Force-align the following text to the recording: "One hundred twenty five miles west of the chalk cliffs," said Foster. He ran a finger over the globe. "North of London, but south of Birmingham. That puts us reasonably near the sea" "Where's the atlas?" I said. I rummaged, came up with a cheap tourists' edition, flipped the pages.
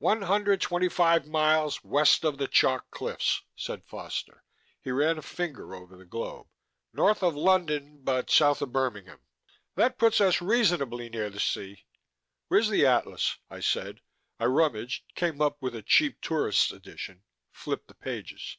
"One 0.00 0.20
hundred 0.20 0.60
twenty 0.60 0.90
five 0.90 1.26
miles 1.26 1.82
west 1.82 2.22
of 2.22 2.36
the 2.36 2.46
chalk 2.46 2.90
cliffs," 2.90 3.44
said 3.56 3.82
Foster. 3.82 4.44
He 4.78 4.90
ran 4.90 5.16
a 5.16 5.22
finger 5.22 5.74
over 5.74 5.96
the 5.96 6.04
globe. 6.04 6.48
"North 6.92 7.22
of 7.22 7.34
London, 7.34 8.00
but 8.02 8.28
south 8.28 8.60
of 8.60 8.74
Birmingham. 8.74 9.20
That 9.74 9.96
puts 9.96 10.20
us 10.20 10.42
reasonably 10.42 11.08
near 11.08 11.30
the 11.30 11.40
sea" 11.40 11.86
"Where's 12.48 12.68
the 12.68 12.84
atlas?" 12.84 13.38
I 13.48 13.60
said. 13.60 14.02
I 14.38 14.44
rummaged, 14.44 15.14
came 15.14 15.40
up 15.40 15.62
with 15.62 15.74
a 15.74 15.80
cheap 15.82 16.20
tourists' 16.20 16.70
edition, 16.70 17.22
flipped 17.50 17.88
the 17.88 17.94
pages. 17.94 18.58